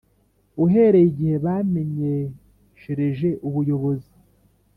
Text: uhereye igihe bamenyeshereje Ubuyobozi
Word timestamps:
uhereye 0.63 1.07
igihe 1.11 1.35
bamenyeshereje 1.45 3.29
Ubuyobozi 3.47 4.13